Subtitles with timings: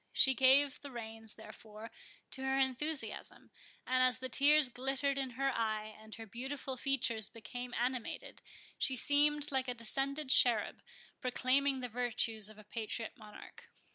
[0.13, 1.91] She gave the reins, therefore,
[2.31, 3.51] to her enthusiasm;
[3.85, 8.41] and as the tears glittered in her eye, and her beautiful features became animated,
[8.79, 10.81] she seemed like a descended cherub
[11.19, 13.69] proclaiming the virtues of a patriot monarch.